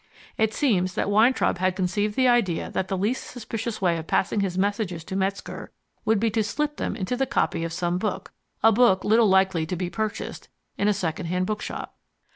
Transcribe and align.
"It 0.35 0.51
seems 0.51 0.95
that 0.95 1.11
Weintraub 1.11 1.59
had 1.59 1.75
conceived 1.75 2.15
the 2.15 2.27
idea 2.27 2.71
that 2.71 2.87
the 2.87 2.97
least 2.97 3.23
suspicious 3.25 3.83
way 3.83 3.97
of 3.99 4.07
passing 4.07 4.39
his 4.39 4.57
messages 4.57 5.03
to 5.03 5.15
Metzger 5.15 5.71
would 6.05 6.19
be 6.19 6.31
to 6.31 6.43
slip 6.43 6.77
them 6.77 6.95
into 6.95 7.15
a 7.21 7.25
copy 7.27 7.63
of 7.63 7.71
some 7.71 7.99
book 7.99 8.31
a 8.63 8.71
book 8.71 9.03
little 9.03 9.29
likely 9.29 9.67
to 9.67 9.75
be 9.75 9.91
purchased 9.91 10.49
in 10.75 10.87
a 10.87 10.93
second 10.95 11.27
hand 11.27 11.45
bookshop. 11.45 11.95